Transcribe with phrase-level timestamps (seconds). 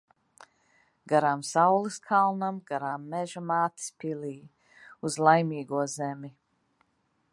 [1.11, 4.41] Garām saules kalnam, garām Meža mātes pilij.
[5.11, 6.33] Uz Laimīgo zemi.